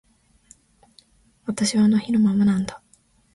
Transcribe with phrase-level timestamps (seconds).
[1.45, 2.81] 私はあの日のままなんだ